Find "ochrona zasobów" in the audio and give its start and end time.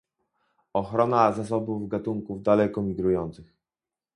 0.73-1.87